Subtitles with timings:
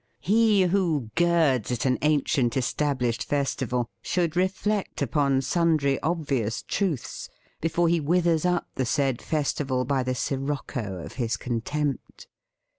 [0.21, 6.63] He who girds at an ancient estab lished festival should reflect upon sun dry obvious
[6.63, 7.29] truths
[7.61, 11.13] before he withers up the said festival by the sirocco of his THE FEAST OF
[11.13, 12.27] ST FRIEND contempt.